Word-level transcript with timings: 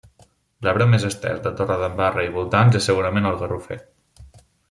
L'arbre 0.67 0.87
més 0.93 1.03
estès 1.09 1.43
de 1.47 1.51
Torredembarra 1.59 2.25
i 2.29 2.33
voltants 2.39 2.79
és 2.81 2.89
segurament 2.91 3.31
el 3.33 3.39
garrofer. 3.43 3.79